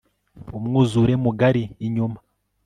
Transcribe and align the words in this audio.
Umwuzure 0.57 1.13
mugari 1.23 1.63
inyuma 1.85 2.19